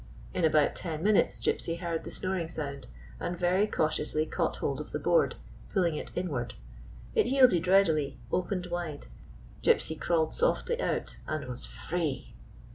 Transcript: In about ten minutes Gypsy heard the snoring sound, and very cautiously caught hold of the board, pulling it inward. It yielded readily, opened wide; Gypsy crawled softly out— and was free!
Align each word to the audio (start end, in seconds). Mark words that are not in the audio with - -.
In 0.33 0.43
about 0.43 0.73
ten 0.73 1.03
minutes 1.03 1.39
Gypsy 1.39 1.77
heard 1.77 2.05
the 2.05 2.09
snoring 2.09 2.49
sound, 2.49 2.87
and 3.19 3.37
very 3.37 3.67
cautiously 3.67 4.25
caught 4.25 4.55
hold 4.55 4.81
of 4.81 4.93
the 4.93 4.97
board, 4.97 5.35
pulling 5.71 5.93
it 5.95 6.09
inward. 6.15 6.55
It 7.13 7.27
yielded 7.27 7.67
readily, 7.67 8.17
opened 8.31 8.65
wide; 8.65 9.05
Gypsy 9.61 10.01
crawled 10.01 10.33
softly 10.33 10.81
out— 10.81 11.17
and 11.27 11.45
was 11.45 11.67
free! 11.67 12.33